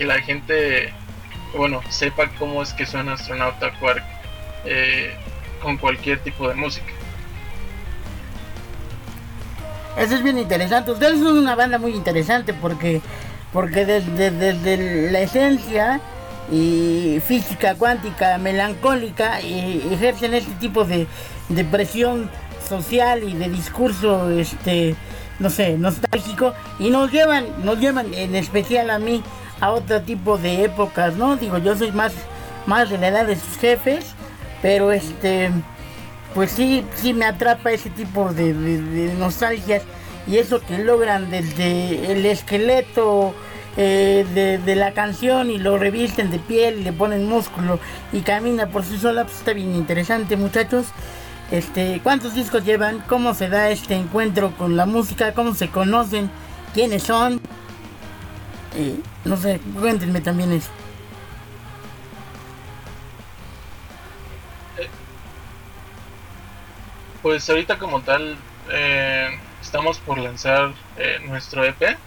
que 0.00 0.06
la 0.06 0.18
gente, 0.22 0.94
bueno, 1.54 1.82
sepa 1.90 2.30
cómo 2.38 2.62
es 2.62 2.72
que 2.72 2.86
suena 2.86 3.12
Astronauta 3.12 3.70
Quark 3.78 4.02
eh, 4.64 5.14
con 5.62 5.76
cualquier 5.76 6.20
tipo 6.20 6.48
de 6.48 6.54
música. 6.54 6.90
Eso 9.98 10.14
es 10.14 10.22
bien 10.22 10.38
interesante. 10.38 10.92
Ustedes 10.92 11.18
son 11.18 11.36
una 11.36 11.54
banda 11.54 11.76
muy 11.76 11.92
interesante 11.92 12.54
porque, 12.54 13.02
porque 13.52 13.84
desde, 13.84 15.10
la 15.10 15.20
esencia 15.20 16.00
y 16.50 17.20
física 17.26 17.74
cuántica 17.74 18.38
melancólica 18.38 19.38
ejercen 19.40 20.32
este 20.32 20.52
tipo 20.52 20.86
de, 20.86 21.06
de 21.50 21.64
presión 21.66 22.30
social 22.70 23.22
y 23.22 23.34
de 23.34 23.50
discurso 23.50 24.30
este 24.30 24.96
no 25.38 25.50
sé 25.50 25.76
nostálgico 25.76 26.54
y 26.78 26.88
nos 26.88 27.12
llevan 27.12 27.44
nos 27.62 27.78
llevan 27.78 28.14
en 28.14 28.34
especial 28.34 28.88
a 28.88 28.98
mí 28.98 29.22
a 29.60 29.70
otro 29.72 30.00
tipo 30.02 30.38
de 30.38 30.64
épocas, 30.64 31.16
¿no? 31.16 31.36
Digo, 31.36 31.58
yo 31.58 31.76
soy 31.76 31.92
más, 31.92 32.12
más 32.66 32.90
de 32.90 32.98
la 32.98 33.08
edad 33.08 33.26
de 33.26 33.36
sus 33.36 33.58
jefes, 33.58 34.14
pero 34.62 34.90
este, 34.90 35.50
pues 36.34 36.50
sí, 36.50 36.84
sí 36.96 37.12
me 37.12 37.26
atrapa 37.26 37.70
ese 37.70 37.90
tipo 37.90 38.32
de, 38.32 38.52
nostalgias 39.18 39.82
y 40.26 40.38
eso 40.38 40.60
que 40.60 40.78
logran 40.78 41.30
desde 41.30 42.12
el 42.12 42.24
esqueleto 42.26 43.34
eh, 43.76 44.58
de, 44.64 44.76
la 44.76 44.92
canción 44.92 45.50
y 45.50 45.58
lo 45.58 45.78
revisten 45.78 46.30
de 46.30 46.38
piel 46.38 46.80
y 46.80 46.84
le 46.84 46.92
ponen 46.92 47.28
músculo 47.28 47.78
y 48.12 48.20
camina 48.20 48.68
por 48.68 48.84
sí 48.84 48.98
sola, 48.98 49.24
pues 49.24 49.38
está 49.38 49.52
bien 49.52 49.74
interesante, 49.74 50.36
muchachos. 50.36 50.86
Este, 51.50 52.00
¿cuántos 52.02 52.34
discos 52.34 52.64
llevan? 52.64 53.00
¿Cómo 53.08 53.34
se 53.34 53.48
da 53.48 53.70
este 53.70 53.96
encuentro 53.96 54.52
con 54.56 54.76
la 54.76 54.86
música? 54.86 55.34
¿Cómo 55.34 55.54
se 55.54 55.68
conocen? 55.68 56.30
¿Quiénes 56.74 57.02
son? 57.02 57.40
Eh, 58.76 58.94
no 59.24 59.36
sé, 59.36 59.60
cuéntenme 59.78 60.20
también 60.20 60.52
eso. 60.52 60.70
Pues 67.20 67.50
ahorita 67.50 67.78
como 67.78 68.00
tal 68.00 68.36
eh, 68.70 69.28
estamos 69.60 69.98
por 69.98 70.18
lanzar 70.18 70.72
eh, 70.96 71.18
nuestro 71.26 71.64
EP, 71.64 71.98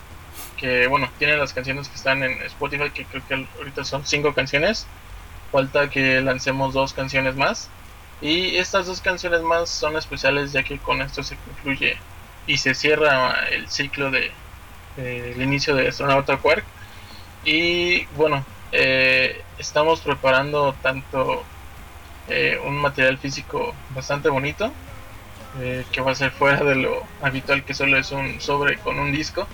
que 0.58 0.88
bueno, 0.88 1.10
tiene 1.20 1.36
las 1.36 1.54
canciones 1.54 1.90
que 1.90 1.96
están 1.96 2.24
en 2.24 2.42
Spotify, 2.44 2.90
que 2.92 3.04
creo 3.06 3.22
que 3.28 3.48
ahorita 3.58 3.84
son 3.84 4.06
cinco 4.06 4.34
canciones. 4.34 4.88
Falta 5.52 5.90
que 5.90 6.22
lancemos 6.22 6.74
dos 6.74 6.94
canciones 6.94 7.36
más. 7.36 7.70
Y 8.22 8.58
estas 8.58 8.88
dos 8.88 9.02
canciones 9.02 9.42
más 9.42 9.70
son 9.70 9.98
especiales 9.98 10.52
ya 10.54 10.64
que 10.64 10.78
con 10.78 11.02
esto 11.02 11.24
se 11.24 11.36
concluye 11.36 11.98
y 12.48 12.58
se 12.58 12.74
cierra 12.74 13.48
el 13.50 13.70
ciclo 13.70 14.12
de, 14.12 14.32
el 14.98 15.42
inicio 15.42 15.76
de 15.76 15.88
Astronauta 15.88 16.38
Quark. 16.38 16.64
Y 17.46 18.06
bueno, 18.16 18.46
eh, 18.72 19.42
estamos 19.58 20.02
preparando 20.02 20.74
tanto 20.82 21.44
eh, 22.30 22.60
un 22.66 22.78
material 22.78 23.18
físico 23.18 23.74
bastante 23.94 24.30
bonito, 24.30 24.72
eh, 25.60 25.86
que 25.92 26.02
va 26.02 26.12
a 26.12 26.16
ser 26.16 26.32
fuera 26.32 26.64
de 26.64 26.76
lo 26.76 27.04
habitual 27.22 27.64
que 27.64 27.74
solo 27.74 27.98
es 27.98 28.12
un 28.12 28.40
sobre 28.40 28.78
con 28.78 29.00
un 29.00 29.12
disco. 29.12 29.48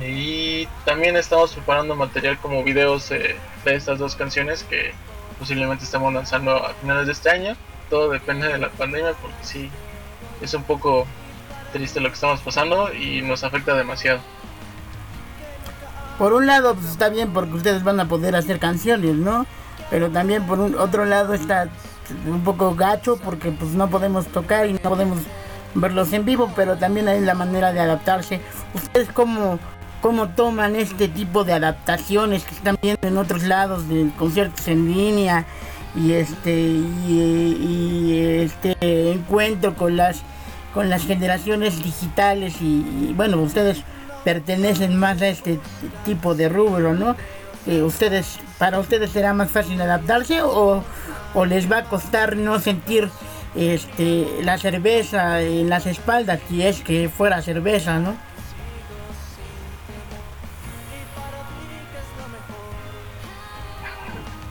Y 0.00 0.66
también 0.84 1.16
estamos 1.16 1.52
preparando 1.52 1.96
material 1.96 2.38
como 2.38 2.62
videos 2.62 3.08
de 3.08 3.36
estas 3.64 3.98
dos 3.98 4.14
canciones 4.14 4.62
que 4.62 4.92
posiblemente 5.40 5.84
estamos 5.84 6.12
lanzando 6.12 6.64
a 6.64 6.74
finales 6.74 7.06
de 7.06 7.12
este 7.12 7.30
año. 7.30 7.56
Todo 7.88 8.10
depende 8.10 8.46
de 8.46 8.58
la 8.58 8.68
pandemia 8.68 9.14
porque 9.20 9.42
sí, 9.42 9.70
es 10.40 10.54
un 10.54 10.62
poco 10.62 11.04
triste 11.72 11.98
lo 11.98 12.08
que 12.08 12.14
estamos 12.14 12.40
pasando 12.40 12.94
y 12.94 13.22
nos 13.22 13.42
afecta 13.42 13.74
demasiado 13.74 14.20
por 16.20 16.34
un 16.34 16.46
lado 16.46 16.74
pues 16.74 16.84
está 16.90 17.08
bien 17.08 17.32
porque 17.32 17.54
ustedes 17.54 17.82
van 17.82 17.98
a 17.98 18.06
poder 18.06 18.36
hacer 18.36 18.58
canciones, 18.58 19.14
¿no? 19.14 19.46
Pero 19.88 20.10
también 20.10 20.46
por 20.46 20.60
un 20.60 20.74
otro 20.78 21.06
lado 21.06 21.32
está 21.32 21.70
un 22.26 22.44
poco 22.44 22.74
gacho 22.74 23.16
porque 23.16 23.50
pues 23.52 23.70
no 23.70 23.88
podemos 23.88 24.26
tocar 24.26 24.66
y 24.66 24.74
no 24.74 24.80
podemos 24.80 25.20
verlos 25.74 26.12
en 26.12 26.26
vivo, 26.26 26.52
pero 26.54 26.76
también 26.76 27.08
hay 27.08 27.20
la 27.20 27.32
manera 27.32 27.72
de 27.72 27.80
adaptarse. 27.80 28.42
¿Ustedes 28.74 29.08
cómo, 29.14 29.58
cómo 30.00 30.30
toman 30.30 30.76
este 30.76 31.08
tipo 31.08 31.44
de 31.44 31.52
adaptaciones 31.52 32.44
que 32.44 32.54
están 32.54 32.78
viendo 32.80 33.06
en 33.06 33.16
otros 33.18 33.42
lados 33.44 33.88
de 33.88 34.10
conciertos 34.18 34.66
en 34.68 34.92
línea 34.92 35.46
y 35.94 36.12
este 36.12 36.52
y, 36.52 38.40
este 38.42 38.76
encuentro 39.12 39.74
con 39.74 39.96
las 39.96 40.22
con 40.72 40.88
las 40.88 41.04
generaciones 41.04 41.82
digitales 41.82 42.54
y 42.60 43.12
bueno, 43.16 43.38
ustedes 43.38 43.82
pertenecen 44.24 44.96
más 44.96 45.20
a 45.22 45.28
este 45.28 45.58
tipo 46.04 46.34
de 46.34 46.48
rubro, 46.48 46.94
¿no? 46.94 47.16
Eh, 47.66 47.82
ustedes, 47.82 48.38
para 48.58 48.78
ustedes 48.78 49.10
será 49.10 49.34
más 49.34 49.50
fácil 49.50 49.80
adaptarse 49.80 50.42
o, 50.42 50.82
o, 51.34 51.44
les 51.44 51.70
va 51.70 51.78
a 51.78 51.84
costar 51.84 52.36
no 52.36 52.58
sentir 52.58 53.10
este 53.54 54.26
la 54.42 54.58
cerveza 54.58 55.42
en 55.42 55.68
las 55.68 55.86
espaldas 55.86 56.40
si 56.48 56.62
es 56.62 56.80
que 56.80 57.08
fuera 57.08 57.42
cerveza, 57.42 57.98
¿no? 57.98 58.14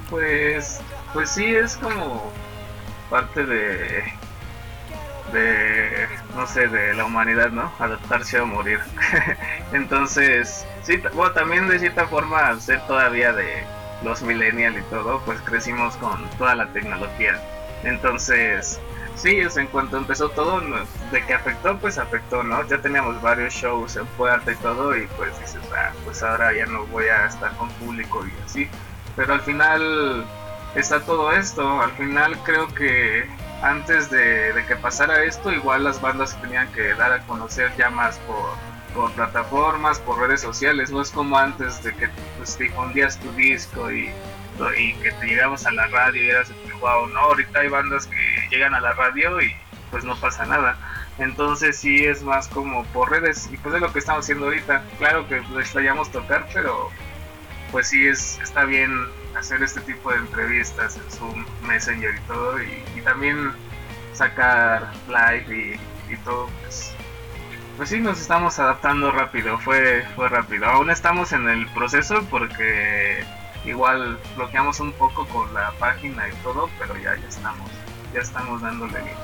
Pues, 0.09 0.79
pues 1.13 1.29
sí 1.29 1.55
es 1.55 1.77
como 1.77 2.31
parte 3.09 3.45
de 3.45 4.19
de, 5.31 6.07
no 6.35 6.47
sé, 6.47 6.67
de 6.67 6.93
la 6.93 7.05
humanidad, 7.05 7.51
¿no? 7.51 7.71
Adaptarse 7.79 8.39
o 8.39 8.45
morir. 8.45 8.79
Entonces, 9.73 10.65
sí, 10.83 10.97
bueno, 11.13 11.33
también 11.33 11.67
de 11.67 11.79
cierta 11.79 12.07
forma, 12.07 12.59
ser 12.59 12.81
todavía 12.87 13.33
de 13.33 13.63
los 14.03 14.21
millennials 14.21 14.77
y 14.77 14.81
todo, 14.83 15.21
pues 15.25 15.39
crecimos 15.41 15.95
con 15.97 16.27
toda 16.37 16.55
la 16.55 16.67
tecnología. 16.67 17.39
Entonces, 17.83 18.79
sí, 19.15 19.39
en 19.39 19.67
cuanto 19.67 19.97
empezó 19.97 20.29
todo, 20.29 20.61
de 21.11 21.25
que 21.25 21.33
afectó, 21.33 21.77
pues 21.77 21.97
afectó, 21.97 22.43
¿no? 22.43 22.65
Ya 22.67 22.79
teníamos 22.79 23.21
varios 23.21 23.53
shows 23.53 23.95
en 23.97 24.05
puerta 24.07 24.51
y 24.51 24.55
todo, 24.55 24.95
y 24.97 25.07
pues 25.17 25.37
dices, 25.39 25.61
ah, 25.75 25.91
pues 26.03 26.23
ahora 26.23 26.53
ya 26.53 26.65
no 26.65 26.85
voy 26.87 27.05
a 27.05 27.25
estar 27.25 27.55
con 27.57 27.69
público 27.73 28.25
y 28.25 28.43
así. 28.45 28.69
Pero 29.15 29.33
al 29.33 29.41
final 29.41 30.25
está 30.75 31.01
todo 31.01 31.31
esto, 31.31 31.81
al 31.81 31.91
final 31.91 32.37
creo 32.43 32.67
que 32.67 33.27
antes 33.61 34.09
de, 34.09 34.53
que 34.67 34.75
pasara 34.75 35.23
esto, 35.23 35.51
igual 35.51 35.83
las 35.83 35.99
bandas 36.01 36.39
tenían 36.41 36.71
que 36.71 36.93
dar 36.93 37.11
a 37.11 37.19
conocer 37.23 37.71
ya 37.77 37.89
más 37.89 38.17
por, 38.19 38.49
por 38.93 39.11
plataformas, 39.11 39.99
por 39.99 40.19
redes 40.19 40.41
sociales, 40.41 40.91
no 40.91 41.01
es 41.01 41.11
como 41.11 41.37
antes 41.37 41.83
de 41.83 41.93
que 41.93 42.09
pues, 42.37 42.57
difundías 42.57 43.19
tu 43.19 43.31
disco 43.33 43.91
y, 43.91 44.09
y 44.77 44.93
que 44.95 45.11
te 45.11 45.27
llegabas 45.27 45.65
a 45.65 45.71
la 45.71 45.87
radio 45.87 46.23
y 46.23 46.29
eras 46.29 46.51
wow, 46.79 47.07
no, 47.07 47.19
ahorita 47.19 47.59
hay 47.59 47.69
bandas 47.69 48.07
que 48.07 48.47
llegan 48.49 48.73
a 48.73 48.81
la 48.81 48.93
radio 48.93 49.41
y 49.41 49.53
pues 49.91 50.03
no 50.03 50.15
pasa 50.15 50.45
nada. 50.45 50.77
Entonces 51.17 51.77
sí 51.77 52.05
es 52.05 52.23
más 52.23 52.47
como 52.47 52.85
por 52.85 53.11
redes 53.11 53.49
y 53.51 53.57
pues 53.57 53.75
es 53.75 53.81
lo 53.81 53.91
que 53.91 53.99
estamos 53.99 54.25
haciendo 54.25 54.45
ahorita. 54.45 54.83
Claro 54.97 55.27
que 55.27 55.41
les 55.55 55.73
vayamos 55.73 56.11
tocar, 56.11 56.47
pero 56.53 56.89
pues 57.71 57.87
sí 57.87 58.07
es 58.07 58.39
está 58.41 58.65
bien 58.65 58.91
hacer 59.37 59.61
este 59.63 59.81
tipo 59.81 60.11
de 60.11 60.17
entrevistas 60.17 60.97
en 60.97 61.11
Zoom, 61.11 61.45
Messenger 61.67 62.13
y 62.15 62.27
todo, 62.27 62.61
y, 62.61 63.01
también 63.03 63.51
sacar 64.13 64.91
live 65.07 65.79
y, 66.09 66.15
todo, 66.17 66.49
pues 66.61 66.93
pues 67.77 67.89
sí, 67.89 68.01
nos 68.01 68.19
estamos 68.19 68.59
adaptando 68.59 69.09
rápido, 69.11 69.57
fue, 69.57 70.05
fue 70.15 70.27
rápido. 70.27 70.65
Aún 70.65 70.89
estamos 70.89 71.31
en 71.31 71.47
el 71.47 71.65
proceso 71.67 72.21
porque 72.29 73.23
igual 73.63 74.19
bloqueamos 74.35 74.81
un 74.81 74.91
poco 74.91 75.25
con 75.27 75.53
la 75.53 75.71
página 75.79 76.27
y 76.27 76.33
todo, 76.43 76.69
pero 76.77 76.97
ya, 76.97 77.15
ya 77.15 77.27
estamos, 77.29 77.69
ya 78.13 78.19
estamos 78.19 78.61
dándole 78.61 78.99
bien. 78.99 79.15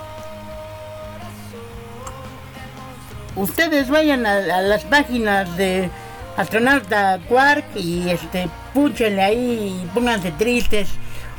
Ustedes 3.35 3.89
vayan 3.89 4.25
a, 4.25 4.39
las 4.39 4.85
páginas 4.85 5.57
de 5.57 5.89
Astronauta 6.38 7.20
Quark 7.30 7.63
y 7.75 8.10
este 8.10 8.50
púchenle 8.74 9.22
ahí 9.22 9.82
y 9.84 9.88
pónganse 9.94 10.32
tristes 10.32 10.89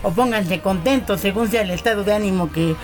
o 0.03 0.11
pónganse 0.11 0.61
contentos 0.61 1.21
según 1.21 1.49
sea 1.49 1.63
el 1.63 1.71
estado 1.71 2.05
de 2.05 2.15
ánimo 2.15 2.51
que, 2.51 2.75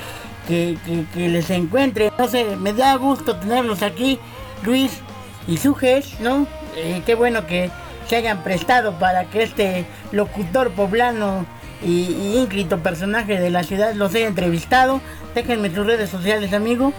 que, 0.47 0.77
les 1.15 1.51
encuentre. 1.51 2.13
No 2.19 2.29
sé, 2.29 2.57
me 2.57 2.73
da 2.73 2.95
gusto 2.97 3.37
tenerlos 3.37 3.83
aquí, 3.83 4.19
Luis 4.63 5.01
y 5.47 5.57
Sujes, 5.57 6.21
¿no? 6.21 6.47
Eh, 6.77 7.03
qué 7.07 7.15
bueno 7.15 7.47
que 7.47 7.71
se 8.07 8.17
hayan 8.17 8.43
prestado 8.43 8.99
para 8.99 9.25
que 9.27 9.43
este 9.43 9.87
locutor 10.11 10.73
poblano 10.73 11.47
y, 11.83 12.13
y 12.13 12.39
ínclito 12.39 12.79
personaje 12.81 13.39
de 13.39 13.51
la 13.51 13.63
ciudad 13.63 13.95
los 13.95 14.15
haya 14.15 14.27
entrevistado. 14.27 15.01
Déjenme 15.35 15.75
sus 15.75 15.87
redes 15.87 16.11
sociales, 16.11 16.53
amigo. 16.53 16.93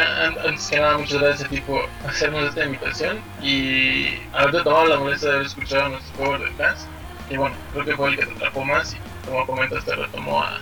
Antes 0.00 0.68
que 0.68 0.80
nada, 0.80 0.98
muchas 0.98 1.20
gracias 1.20 1.46
a 1.46 1.50
ti 1.50 1.60
por 1.60 1.88
hacernos 2.06 2.48
esta 2.48 2.64
invitación 2.64 3.20
y 3.42 4.18
haberte 4.32 4.62
tomado 4.62 4.86
la 4.86 4.98
molestia 4.98 5.28
de 5.28 5.34
haber 5.36 5.46
escuchado 5.46 5.88
nuestro 5.90 6.16
juego 6.16 6.44
de 6.44 6.50
fans. 6.52 6.86
Y 7.28 7.36
bueno, 7.36 7.54
creo 7.72 7.84
que 7.84 7.96
fue 7.96 8.08
el 8.10 8.18
que 8.18 8.26
te 8.26 8.32
atrapó 8.32 8.64
más 8.64 8.94
y 8.94 8.98
como 9.26 9.46
comentas 9.46 9.84
te 9.84 9.94
retomó 9.94 10.42
a, 10.42 10.60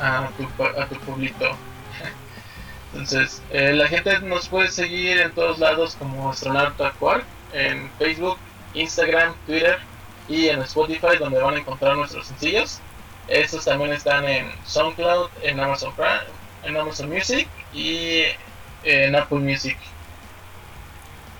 a, 0.00 0.30
tu, 0.36 0.62
a 0.62 0.86
tu 0.86 0.96
público. 1.00 1.44
Entonces, 2.92 3.42
eh, 3.50 3.72
la 3.72 3.88
gente 3.88 4.20
nos 4.20 4.48
puede 4.48 4.68
seguir 4.68 5.20
en 5.20 5.32
todos 5.32 5.58
lados 5.58 5.96
como 5.96 6.30
Astronauta 6.30 6.92
Quark, 6.98 7.24
en 7.52 7.90
Facebook, 7.98 8.38
Instagram, 8.74 9.34
Twitter 9.46 9.78
y 10.28 10.48
en 10.48 10.60
Spotify 10.62 11.16
donde 11.18 11.40
van 11.40 11.54
a 11.54 11.58
encontrar 11.58 11.96
nuestros 11.96 12.26
sencillos. 12.26 12.80
Estos 13.28 13.64
también 13.64 13.92
están 13.92 14.24
en 14.24 14.52
SoundCloud, 14.64 15.30
en 15.42 15.58
Amazon 15.58 15.92
Prime, 15.94 16.20
en 16.62 16.76
Amazon 16.76 17.08
Music 17.08 17.48
y 17.72 18.24
en 18.86 19.14
Apple 19.14 19.40
Music. 19.40 19.76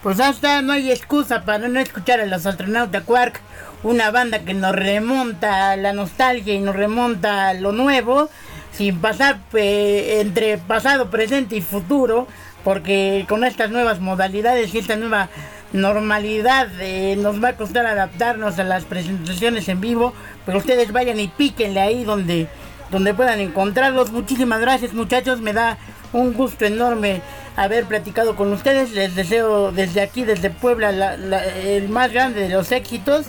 Pues 0.02 0.20
hasta 0.20 0.62
no 0.62 0.72
hay 0.72 0.90
excusa 0.90 1.44
para 1.44 1.68
no 1.68 1.80
escuchar 1.80 2.20
a 2.20 2.26
los 2.26 2.46
astronautas 2.46 3.02
Quark, 3.04 3.40
una 3.82 4.10
banda 4.10 4.40
que 4.40 4.54
nos 4.54 4.72
remonta 4.72 5.70
a 5.70 5.76
la 5.76 5.92
nostalgia 5.92 6.54
y 6.54 6.60
nos 6.60 6.76
remonta 6.76 7.48
a 7.48 7.54
lo 7.54 7.72
nuevo, 7.72 8.28
sin 8.72 8.98
pasar 8.98 9.40
entre 9.52 10.58
pasado, 10.58 11.10
presente 11.10 11.56
y 11.56 11.60
futuro, 11.60 12.28
porque 12.62 13.24
con 13.28 13.42
estas 13.42 13.70
nuevas 13.70 14.00
modalidades 14.00 14.74
y 14.74 14.78
esta 14.78 14.96
nueva 14.96 15.28
normalidad 15.72 16.68
eh, 16.80 17.16
nos 17.18 17.42
va 17.42 17.50
a 17.50 17.56
costar 17.56 17.86
adaptarnos 17.86 18.58
a 18.58 18.64
las 18.64 18.84
presentaciones 18.84 19.68
en 19.68 19.80
vivo, 19.80 20.14
pero 20.44 20.58
ustedes 20.58 20.92
vayan 20.92 21.18
y 21.18 21.28
píquenle 21.28 21.80
ahí 21.80 22.04
donde 22.04 22.48
donde 22.90 23.14
puedan 23.14 23.40
encontrarlos. 23.40 24.12
Muchísimas 24.12 24.60
gracias 24.60 24.92
muchachos, 24.92 25.40
me 25.40 25.52
da 25.52 25.78
un 26.16 26.32
gusto 26.32 26.64
enorme 26.64 27.22
haber 27.56 27.84
platicado 27.84 28.36
con 28.36 28.52
ustedes. 28.52 28.92
Les 28.92 29.14
deseo 29.14 29.72
desde 29.72 30.00
aquí, 30.00 30.24
desde 30.24 30.50
Puebla, 30.50 31.14
el 31.14 31.88
más 31.88 32.12
grande 32.12 32.42
de 32.42 32.48
los 32.48 32.72
éxitos 32.72 33.26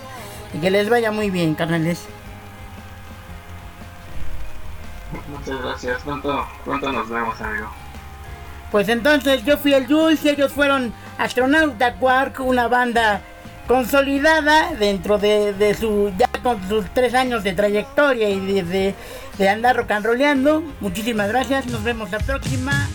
y 0.53 0.59
que 0.59 0.71
les 0.71 0.89
vaya 0.89 1.11
muy 1.11 1.29
bien, 1.29 1.55
carnales. 1.55 2.05
Muchas 5.29 5.61
gracias, 5.61 6.01
pronto, 6.03 6.47
pronto 6.65 6.91
nos 6.91 7.09
vemos, 7.09 7.39
amigo. 7.41 7.67
Pues 8.71 8.89
entonces 8.89 9.43
yo 9.45 9.57
fui 9.57 9.73
el 9.73 9.87
Jules 9.87 10.23
y 10.25 10.29
ellos 10.29 10.51
fueron 10.51 10.93
Astronauta 11.17 11.95
Quark, 11.95 12.41
una 12.41 12.67
banda 12.67 13.21
consolidada 13.67 14.73
dentro 14.75 15.17
de, 15.17 15.75
su 15.79 16.11
ya 16.17 16.29
con 16.41 16.67
sus 16.67 16.85
tres 16.93 17.13
años 17.13 17.43
de 17.43 17.53
trayectoria 17.53 18.29
y 18.29 18.61
de, 18.61 18.95
de 19.37 19.49
andar 19.49 19.75
rock 19.75 19.91
and 19.91 20.05
rollando. 20.05 20.63
Muchísimas 20.79 21.29
gracias, 21.29 21.65
nos 21.67 21.83
vemos 21.83 22.11
la 22.11 22.19
próxima. 22.19 22.89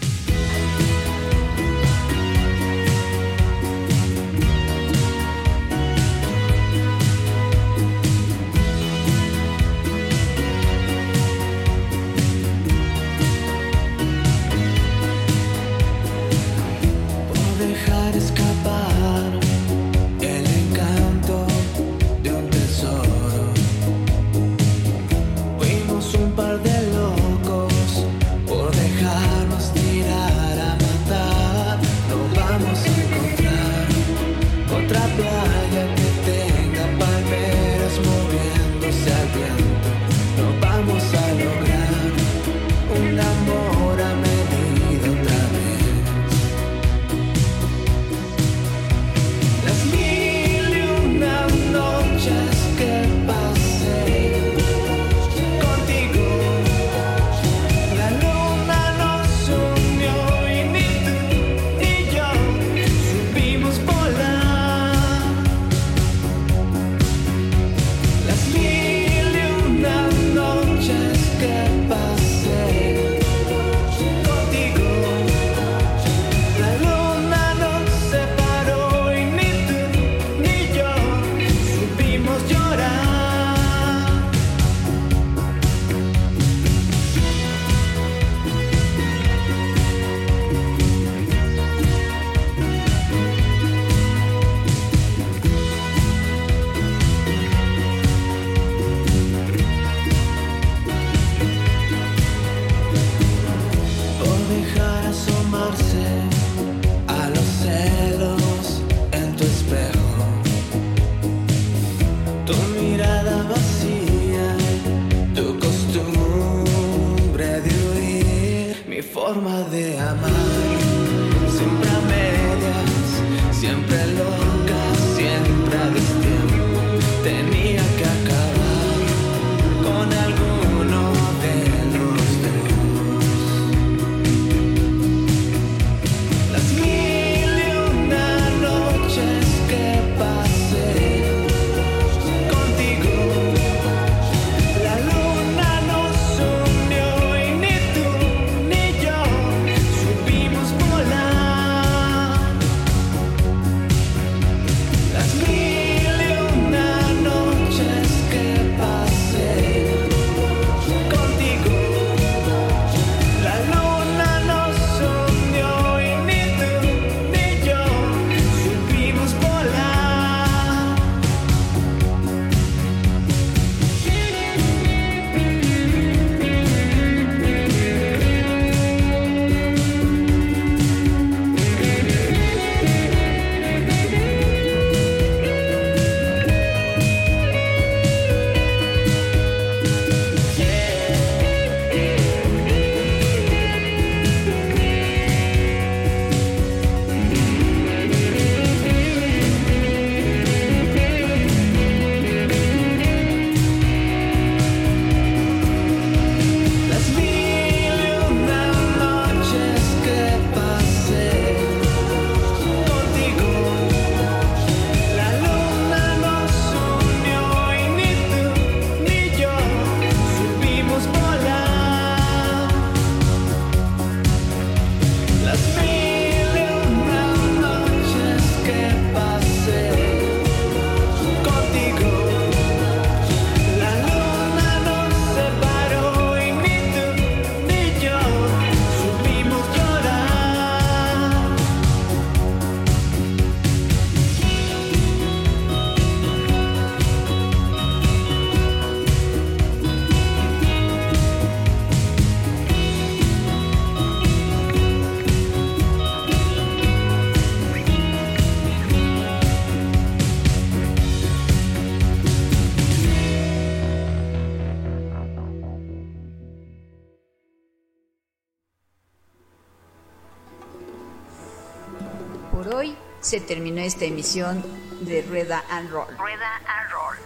Se 273.33 273.40
terminó 273.40 273.81
esta 273.81 274.05
emisión 274.05 274.62
de 275.01 275.23
Rueda 275.23 275.64
and 275.71 275.90
Roll. 275.90 276.07
Rueda 276.18 276.61
and 276.66 276.90
Roll. 276.92 277.16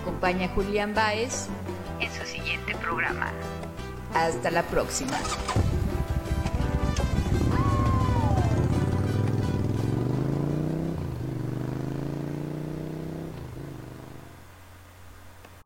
Acompaña 0.00 0.46
a 0.46 0.50
Julián 0.50 0.94
Baez 0.94 1.48
en 1.98 2.12
su 2.12 2.24
siguiente 2.24 2.76
programa. 2.76 3.32
Hasta 4.14 4.52
la 4.52 4.62
próxima. 4.62 5.18